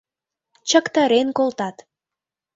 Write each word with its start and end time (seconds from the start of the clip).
Чактарен 0.69 1.27
колтат. 1.37 1.75